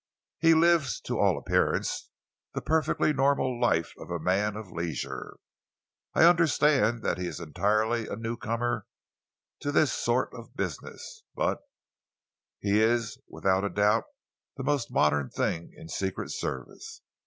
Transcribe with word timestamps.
He 0.39 0.55
lives, 0.55 0.99
to 1.01 1.19
all 1.19 1.37
appearance, 1.37 2.09
the 2.55 2.61
perfectly 2.63 3.13
normal 3.13 3.61
life 3.61 3.93
of 3.99 4.09
a 4.09 4.17
man 4.19 4.55
of 4.55 4.71
leisure. 4.71 5.37
I 6.15 6.23
understand 6.23 7.03
that 7.03 7.19
he 7.19 7.27
is 7.27 7.39
entirely 7.39 8.07
a 8.07 8.15
newcomer 8.15 8.87
to 9.59 9.71
this 9.71 9.93
sort 9.93 10.33
of 10.33 10.55
business, 10.55 11.21
but 11.35 11.59
he 12.61 12.81
is, 12.81 13.19
without 13.29 13.63
a 13.63 13.69
doubt, 13.69 14.05
the 14.57 14.63
most 14.63 14.89
modern 14.91 15.29
thing 15.29 15.71
in 15.77 15.87
secret 15.87 16.31
service. 16.31 17.03